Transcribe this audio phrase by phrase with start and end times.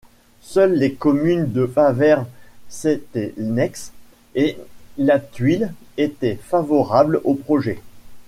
[0.41, 3.91] Seules les communes de Faverges-Seythenex
[4.33, 4.57] et
[4.97, 7.77] Lathuile étaient favorables au projet.